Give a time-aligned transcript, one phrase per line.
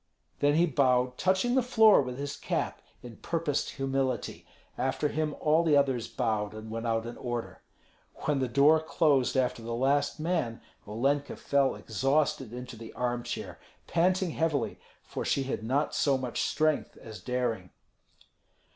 [0.39, 5.63] Then he bowed, touching the floor with his cap in purposed humility; after him all
[5.63, 7.61] the others bowed, and went out in order.
[8.25, 14.31] When the door closed after the last man, Olenka fell exhausted into the armchair, panting
[14.31, 17.69] heavily, for she had not so much strength as daring.